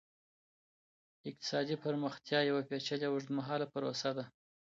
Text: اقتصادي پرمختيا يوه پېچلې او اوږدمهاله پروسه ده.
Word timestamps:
اقتصادي 1.29 1.75
پرمختيا 1.83 2.39
يوه 2.49 2.61
پېچلې 2.69 3.05
او 3.07 3.13
اوږدمهاله 3.15 3.65
پروسه 3.73 4.09
ده. 4.17 4.25